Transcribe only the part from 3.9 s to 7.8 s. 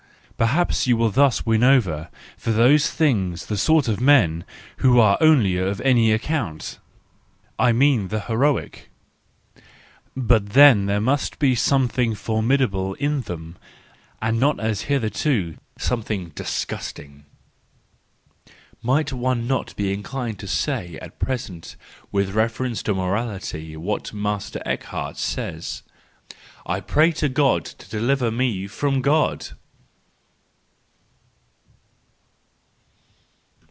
men who are only of any ac¬ count, I